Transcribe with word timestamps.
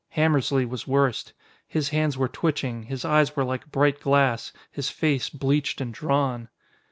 Hammersly 0.17 0.65
was 0.67 0.87
worst. 0.87 1.31
His 1.67 1.89
hands 1.89 2.17
were 2.17 2.27
twitching, 2.27 2.81
his 2.81 3.05
eyes 3.05 3.35
were 3.35 3.43
like 3.43 3.69
bright 3.71 3.99
glass, 3.99 4.51
his 4.71 4.89
face 4.89 5.29
bleached 5.29 5.79
and 5.79 5.93
drawn. 5.93 6.49